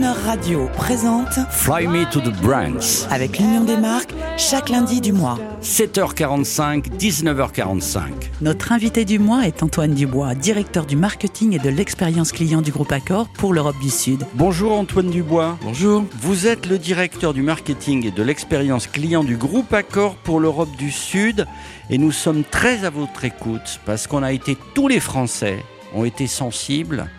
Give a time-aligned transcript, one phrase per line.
[0.00, 3.06] Croner Radio présente Fly Me to the Brands.
[3.10, 5.38] avec l'Union des marques chaque lundi du mois.
[5.62, 8.00] 7h45, 19h45.
[8.40, 12.72] Notre invité du mois est Antoine Dubois, directeur du marketing et de l'expérience client du
[12.72, 14.24] groupe Accor pour l'Europe du Sud.
[14.34, 15.58] Bonjour Antoine Dubois.
[15.62, 16.04] Bonjour.
[16.20, 20.74] Vous êtes le directeur du marketing et de l'expérience client du groupe Accor pour l'Europe
[20.78, 21.46] du Sud
[21.90, 25.62] et nous sommes très à votre écoute parce qu'on a été, tous les Français
[25.94, 27.10] ont été sensibles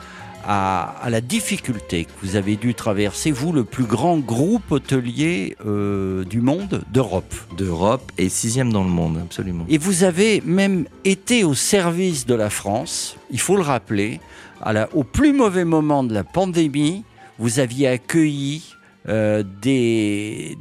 [0.46, 5.56] à, à la difficulté que vous avez dû traverser, vous, le plus grand groupe hôtelier
[5.66, 7.34] euh, du monde, d'Europe.
[7.58, 9.66] D'Europe et sixième dans le monde, absolument.
[9.70, 14.20] Et vous avez même été au service de la France, il faut le rappeler,
[14.62, 17.04] à la- au plus mauvais moment de la pandémie,
[17.40, 18.64] vous aviez accueilli
[19.10, 20.58] euh, des...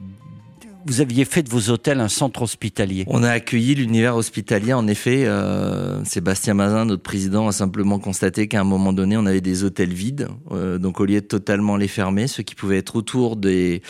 [0.86, 3.04] Vous aviez fait de vos hôtels un centre hospitalier.
[3.06, 4.72] On a accueilli l'univers hospitalier.
[4.72, 9.26] En effet, euh, Sébastien Mazin, notre président, a simplement constaté qu'à un moment donné, on
[9.26, 10.28] avait des hôtels vides.
[10.52, 13.82] Euh, donc, au lieu de totalement les fermer, ceux qui pouvaient être autour des,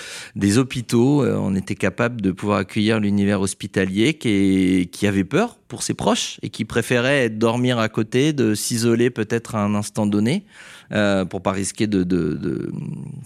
[0.57, 5.83] hôpitaux, euh, on était capable de pouvoir accueillir l'univers hospitalier qui, qui avait peur pour
[5.83, 10.45] ses proches et qui préférait dormir à côté, de s'isoler peut-être à un instant donné
[10.93, 12.73] euh, pour pas risquer de,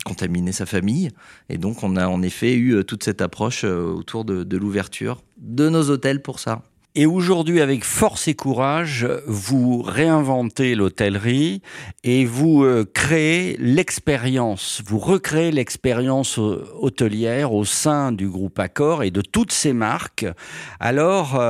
[0.05, 1.11] contaminer sa famille.
[1.49, 5.23] Et donc, on a en effet eu euh, toute cette approche euh, autour de, l'ouverture
[5.39, 6.61] de nos hôtels pour ça.
[6.95, 11.63] Et aujourd'hui, avec force et courage, vous réinventez l'hôtellerie
[12.05, 19.23] et vous créez l'expérience, vous recréez l'expérience hôtelière au sein du groupe Accor et de
[19.23, 20.27] toutes ces marques.
[20.79, 21.43] Alors,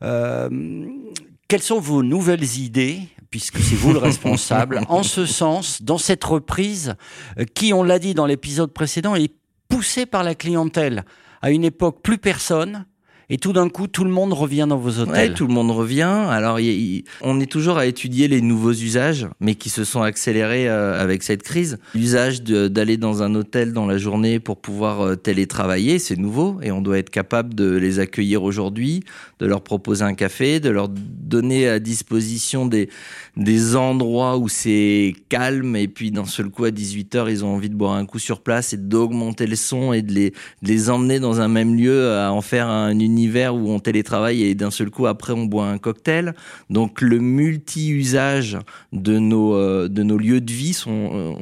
[0.00, 6.24] quelles sont vos nouvelles idées puisque c'est vous le responsable, en ce sens, dans cette
[6.24, 6.94] reprise,
[7.38, 9.32] euh, qui, on l'a dit dans l'épisode précédent, est
[9.68, 11.04] poussée par la clientèle.
[11.42, 12.86] À une époque, plus personne,
[13.28, 15.34] et tout d'un coup, tout le monde revient dans vos Ouais, hôtels.
[15.34, 16.02] tout le monde revient.
[16.02, 20.68] Alors, y on est toujours à étudier les nouveaux usages, mais qui se sont accélérés
[20.68, 21.78] euh, avec cette crise.
[21.94, 26.70] L'usage d'aller dans un hôtel dans la journée pour pouvoir euh, télétravailler, c'est nouveau, et
[26.70, 29.02] on doit être capable de les accueillir aujourd'hui,
[29.40, 32.88] de leur proposer un café, de leur donner à disposition des,
[33.36, 37.70] des endroits où c'est calme, et puis d'un seul coup, à 18h, ils ont envie
[37.70, 40.90] de boire un coup sur place et d'augmenter le son et de les, de les
[40.90, 44.70] emmener dans un même lieu, à en faire un univers où on télétravaille et d'un
[44.70, 46.34] seul coup après on boit un cocktail.
[46.68, 48.58] Donc le multi-usage
[48.92, 51.34] de nos euh, de nos lieux de vie sont euh,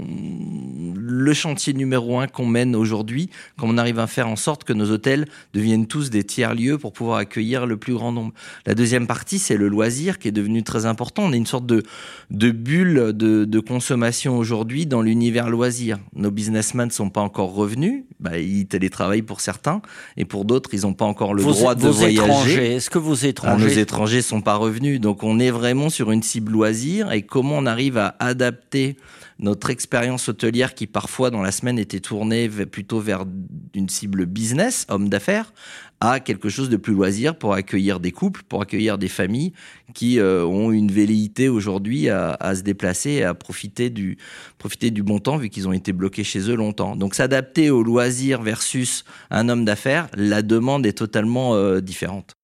[0.97, 4.73] le chantier numéro un qu'on mène aujourd'hui, quand on arrive à faire en sorte que
[4.73, 8.33] nos hôtels deviennent tous des tiers lieux pour pouvoir accueillir le plus grand nombre.
[8.67, 11.25] La deuxième partie c'est le loisir qui est devenu très important.
[11.25, 11.83] On est une sorte de
[12.31, 15.99] de bulle de, de consommation aujourd'hui dans l'univers loisir.
[16.15, 19.83] Nos businessmen ne sont pas encore revenus, bah, ils télétravaillent pour certains
[20.17, 22.77] et pour d'autres ils n'ont pas encore le vos, droit de voyager.
[22.77, 23.65] est-ce que vos Ah, étrangers...
[23.67, 27.57] nos étrangers sont pas revenus, donc on est vraiment sur une cible loisir et comment
[27.59, 28.97] on arrive à adapter
[29.39, 33.25] notre expérience hôtelière qui parfois dans la semaine était tournée plutôt vers
[33.75, 35.53] une cible business, homme d'affaires,
[36.01, 39.53] à quelque chose de plus loisir pour accueillir des couples, pour accueillir des familles
[39.95, 44.19] qui euh, ont une velléité aujourd'hui à, à se déplacer et à profiter du,
[44.59, 46.97] profiter du bon temps vu qu'ils ont été bloqués chez eux longtemps.
[46.97, 52.35] Donc s'adapter au loisir versus un homme d'affaires, la demande est totalement euh, différente.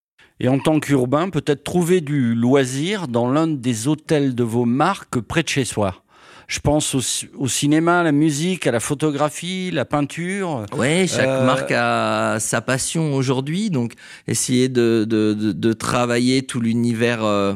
[0.43, 5.21] Et en tant qu'urbain, peut-être trouver du loisir dans l'un des hôtels de vos marques
[5.21, 6.03] près de chez soi?
[6.51, 10.67] Je pense au, ci- au cinéma, à la musique, à la photographie, la peinture.
[10.77, 13.93] Ouais, chaque Euh, marque a sa passion aujourd'hui, donc
[14.27, 17.55] essayer de, de, de, de travailler tout l'univers euh,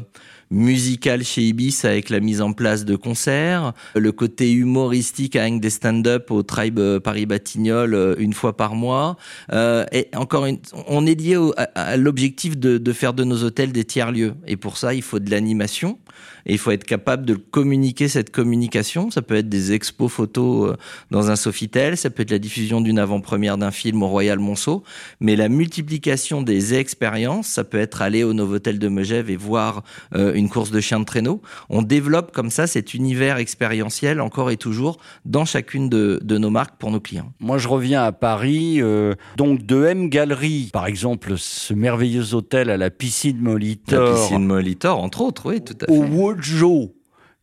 [0.55, 5.71] musical chez Ibis avec la mise en place de concerts, le côté humoristique avec des
[5.71, 9.17] stand-up au Tribe euh, Paris Batignolles euh, une fois par mois.
[9.53, 10.47] Euh, et encore
[10.87, 11.37] on est lié
[11.75, 14.35] à, l'objectif de, faire de nos hôtels des tiers-lieux.
[14.47, 15.99] Et pour ça, il faut de l'animation
[16.47, 19.11] et il faut être capable de communiquer cette communication.
[19.11, 20.77] Ça peut être des expos photos
[21.11, 24.85] dans un Sofitel, ça peut être la diffusion d'une avant-première d'un film au Royal Monceau,
[25.21, 29.83] mais la multiplication des expériences, ça peut être aller au Novotel de Megève et voir
[30.15, 31.41] une course de chiens de traîneau.
[31.69, 36.50] On développe comme ça cet univers expérientiel encore et toujours dans chacune de, de nos
[36.50, 37.32] marques pour nos clients.
[37.41, 42.70] Moi, je reviens à Paris, euh, donc de M Gallery, par exemple, ce merveilleux hôtel
[42.70, 46.08] à la piscine La Molitor, piscine Molitor, entre autres, oui, tout à au fait.
[46.08, 46.94] Wojo,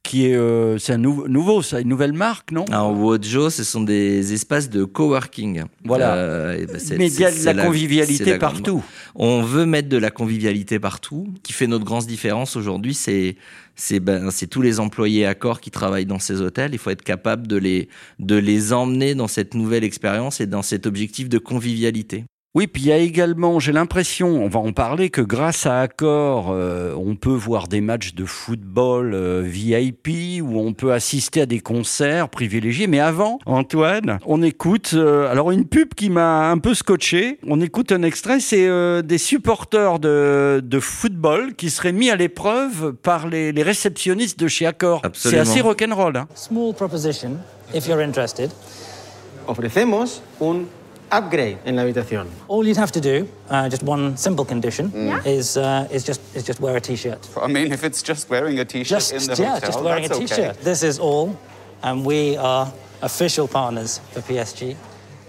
[0.03, 2.65] qui est, euh, c'est un nou- nouveau, ça, une nouvelle marque, non?
[2.65, 5.63] Alors, Wojo, ce sont des espaces de coworking.
[5.85, 6.15] Voilà.
[6.15, 8.83] Euh, ben, Mais il y a de la convivialité la grande partout.
[9.15, 11.27] On veut mettre de la convivialité partout.
[11.35, 13.35] Ce qui fait notre grande différence aujourd'hui, c'est
[13.75, 16.71] c'est ben, c'est tous les employés à corps qui travaillent dans ces hôtels.
[16.73, 17.87] Il faut être capable de les
[18.19, 22.25] de les emmener dans cette nouvelle expérience et dans cet objectif de convivialité.
[22.53, 25.79] Oui, puis il y a également, j'ai l'impression, on va en parler, que grâce à
[25.79, 31.39] Accor, euh, on peut voir des matchs de football euh, VIP ou on peut assister
[31.39, 32.87] à des concerts privilégiés.
[32.87, 37.39] Mais avant, Antoine, on écoute, euh, alors une pub qui m'a un peu scotché.
[37.47, 38.67] On écoute un extrait, c'est
[39.01, 44.49] des supporters de, de, football qui seraient mis à l'épreuve par les, les, réceptionnistes de
[44.49, 45.01] chez Accor.
[45.13, 46.17] C'est assez rock'n'roll.
[46.17, 46.27] Hein.
[46.35, 47.37] Small proposition,
[47.73, 48.51] if you're interested.
[49.47, 50.65] Ofrecemos un
[51.11, 52.27] upgrade en la habitación.
[52.47, 55.25] All you'd have to do, uh, just one simple condition, mm.
[55.25, 57.29] is, uh, is, just, is just wear a T-shirt.
[57.41, 60.09] I mean, if it's just wearing a T-shirt in the yeah, hotel, just wearing a
[60.09, 60.39] T-shirt.
[60.39, 60.63] Okay.
[60.63, 61.37] This is all,
[61.83, 62.71] and we are
[63.01, 64.75] official partners for PSG.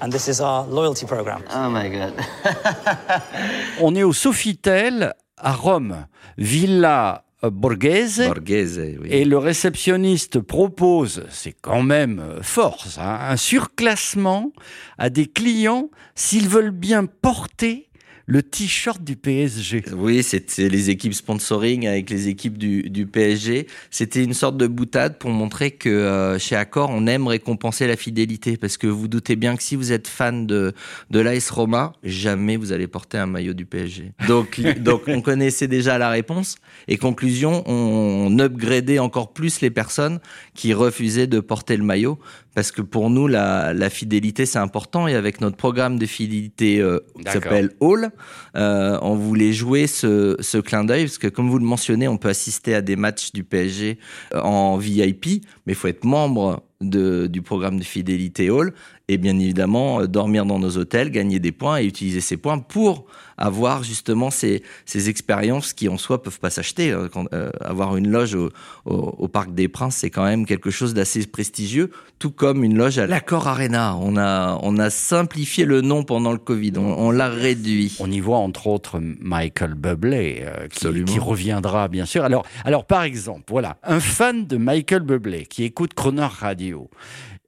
[0.01, 1.45] And this is our loyalty program.
[1.51, 2.15] Oh my God.
[3.81, 6.07] On est au Sofitel à Rome,
[6.37, 8.29] Villa Borghese.
[8.29, 9.09] Borghese oui.
[9.11, 14.53] Et le réceptionniste propose, c'est quand même euh, fort ça, un surclassement
[14.99, 17.89] à des clients s'ils veulent bien porter
[18.27, 19.85] le t-shirt du PSG.
[19.97, 23.67] Oui, c'était les équipes sponsoring avec les équipes du, du PSG.
[23.91, 27.97] C'était une sorte de boutade pour montrer que euh, chez Accor, on aime récompenser la
[27.97, 28.57] fidélité.
[28.57, 30.73] Parce que vous doutez bien que si vous êtes fan de,
[31.11, 34.13] de l'AS Roma, jamais vous allez porter un maillot du PSG.
[34.29, 36.57] Donc, donc on connaissait déjà la réponse.
[36.89, 40.21] Et conclusion, on, on upgradait encore plus les personnes
[40.55, 42.19] qui refusaient de porter le maillot.
[42.55, 45.09] Parce que pour nous, la, la fidélité, c'est important.
[45.09, 48.11] Et avec notre programme de fidélité euh, qui s'appelle Hall,
[48.57, 51.05] euh, on voulait jouer ce, ce clin d'œil.
[51.05, 53.99] Parce que comme vous le mentionnez, on peut assister à des matchs du PSG
[54.35, 58.75] euh, en VIP, mais il faut être membre de, du programme de fidélité Hall
[59.13, 62.59] et bien évidemment euh, dormir dans nos hôtels, gagner des points et utiliser ces points
[62.59, 63.07] pour
[63.37, 66.93] avoir justement ces, ces expériences qui en soi peuvent pas s'acheter.
[66.93, 67.09] Hein.
[67.33, 68.51] Euh, avoir une loge au,
[68.85, 72.77] au, au Parc des Princes, c'est quand même quelque chose d'assez prestigieux, tout comme une
[72.77, 73.97] loge à l'Accor Arena.
[74.01, 77.97] On a, on a simplifié le nom pendant le Covid, on, on l'a réduit.
[78.01, 82.25] On y voit entre autres Michael Bublé euh, qui, qui, reviendra bien sûr.
[82.25, 86.91] Alors, alors par exemple, voilà, un fan de Michael Bublé qui écoute Croner Radio,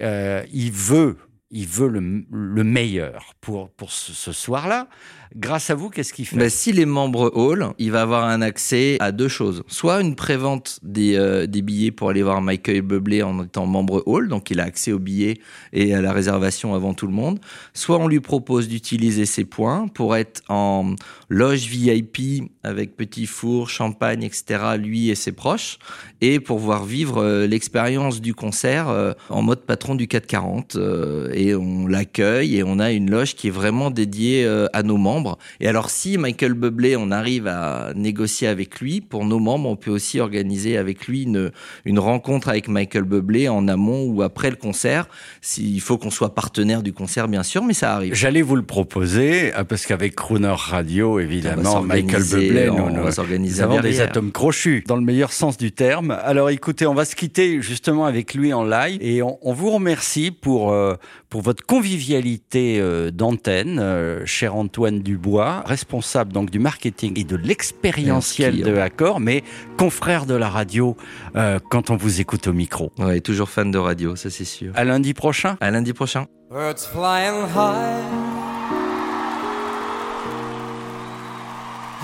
[0.02, 1.16] euh, il veut
[1.50, 4.88] il veut le, le, meilleur pour, ce soir-là.
[5.36, 8.40] Grâce à vous, qu'est-ce qu'il fait ben, S'il est membre Hall, il va avoir un
[8.40, 9.64] accès à deux choses.
[9.66, 14.04] Soit une prévente des, euh, des billets pour aller voir Michael Bublé en étant membre
[14.06, 15.40] Hall, donc il a accès aux billets
[15.72, 17.40] et à la réservation avant tout le monde.
[17.72, 20.94] Soit on lui propose d'utiliser ses points pour être en
[21.28, 25.78] loge VIP avec petit four, champagne, etc., lui et ses proches,
[26.20, 30.76] et pour voir vivre euh, l'expérience du concert euh, en mode patron du 440.
[30.76, 34.96] Euh, et on l'accueille et on a une loge qui est vraiment dédiée à nos
[34.96, 35.23] membres.
[35.60, 39.76] Et alors si Michael Bublé, on arrive à négocier avec lui, pour nos membres, on
[39.76, 41.50] peut aussi organiser avec lui une,
[41.84, 45.06] une rencontre avec Michael Bublé en amont ou après le concert.
[45.40, 48.14] S'il faut qu'on soit partenaire du concert, bien sûr, mais ça arrive.
[48.14, 53.60] J'allais vous le proposer, parce qu'avec Crooner Radio, évidemment, Michael Bublé, on, nous, va nous
[53.60, 56.10] avons des atomes crochus, dans le meilleur sens du terme.
[56.10, 59.70] Alors écoutez, on va se quitter justement avec lui en live, et on, on vous
[59.70, 60.94] remercie pour, euh,
[61.28, 67.36] pour votre convivialité euh, d'antenne, euh, cher Antoine Dubois, responsable donc du marketing et de
[67.36, 69.44] l'expérientiel de Accor, mais
[69.76, 70.96] confrère de la radio
[71.36, 72.90] euh, quand on vous écoute au micro.
[72.98, 74.72] Ouais, toujours fan de radio, ça c'est sûr.
[74.74, 75.56] À lundi prochain.
[75.60, 76.26] À lundi prochain.
[76.50, 78.02] Birds flying high.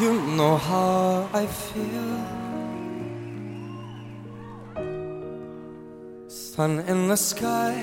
[0.00, 2.16] You know how I feel.
[6.28, 7.74] Sun in the sky.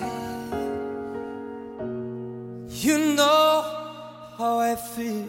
[2.70, 3.47] You know
[4.38, 5.26] how I feel.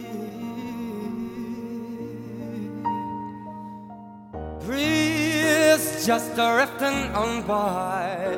[4.66, 8.36] Breeze just drifting on by.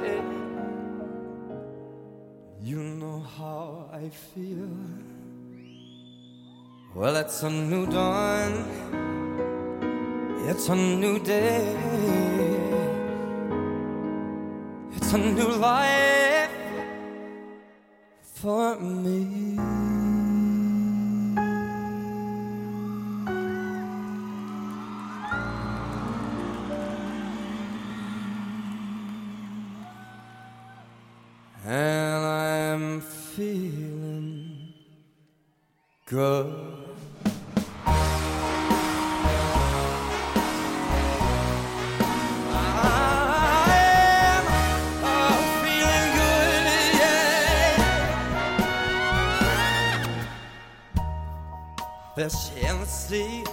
[2.61, 4.71] You know how I feel.
[6.95, 8.53] Well, it's a new dawn.
[10.47, 11.67] It's a new day.
[14.97, 16.51] It's a new life
[18.23, 19.90] for me.
[31.63, 34.73] And I'm feeling
[36.07, 36.77] good.
[52.17, 53.45] Fish in the sea,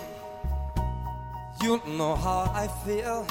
[1.62, 3.26] you know how I feel.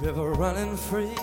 [0.00, 1.14] River running free,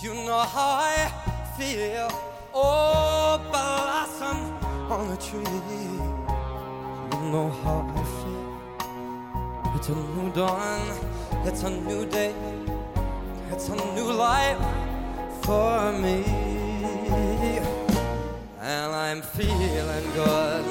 [0.00, 1.10] you know how I
[1.56, 2.08] feel.
[2.54, 4.38] Oh, blossom
[4.92, 5.42] on the tree.
[7.12, 9.74] You know how I feel.
[9.74, 10.80] It's a new dawn,
[11.44, 12.34] it's a new day,
[13.50, 14.58] it's a new life
[15.42, 16.24] for me.
[18.60, 20.64] And I'm feeling good.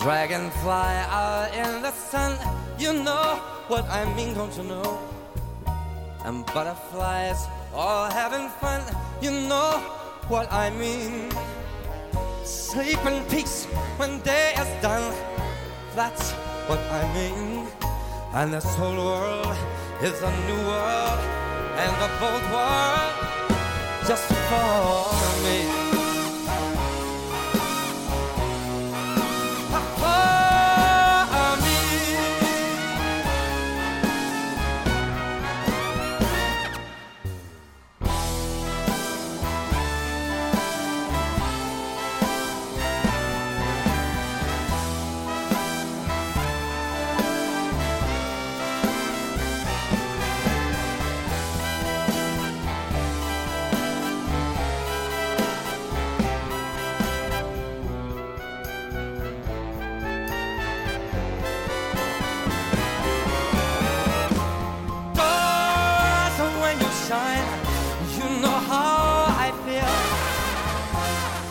[0.00, 2.38] Dragonfly out in the sun,
[2.78, 4.98] you know what I mean, don't you know?
[6.24, 8.82] And butterflies all having fun,
[9.20, 9.78] you know
[10.28, 11.30] what I mean.
[12.44, 13.64] Sleep in peace
[13.96, 15.14] when day is done,
[15.94, 16.32] that's
[16.68, 17.66] what I mean.
[18.34, 19.56] And this whole world
[20.02, 21.20] is a new world,
[21.80, 23.14] and the bold world
[24.06, 25.75] just for me.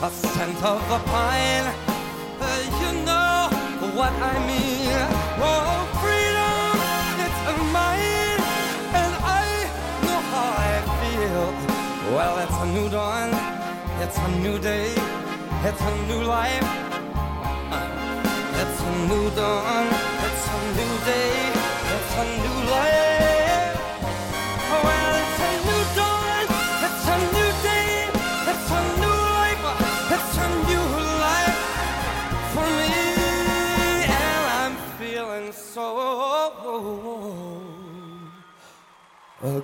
[0.05, 1.65] A scent of the pine,
[2.39, 2.47] uh,
[2.79, 3.49] you know
[3.97, 4.93] what I mean.
[5.41, 6.77] Oh, freedom,
[7.25, 7.41] it's
[7.73, 8.39] mine,
[9.01, 9.47] and I
[10.05, 11.47] know how I feel.
[12.13, 13.31] Well, it's a new dawn,
[13.99, 14.93] it's a new day,
[15.65, 16.69] it's a new life.
[18.61, 19.87] It's a new dawn,
[20.27, 21.54] it's a new day,
[39.43, 39.61] uh,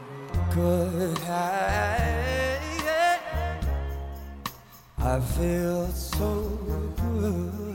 [0.54, 1.18] good.
[4.98, 6.32] I feel so
[6.98, 7.72] good.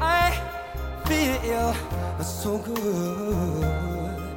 [0.00, 0.32] I
[1.06, 1.74] feel
[2.22, 4.29] so good.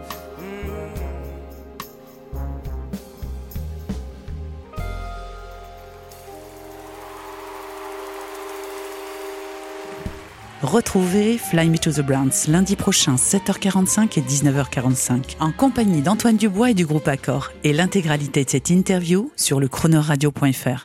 [10.63, 16.72] Retrouvez Fly Me to the Browns lundi prochain 7h45 et 19h45 en compagnie d'Antoine Dubois
[16.72, 20.82] et du groupe Accor et l'intégralité de cette interview sur le chronoradio.fr.